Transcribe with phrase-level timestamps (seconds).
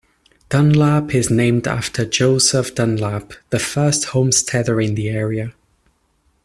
[0.49, 5.53] Dunlap is named after Joseph Dunlap, the first homesteader in the area.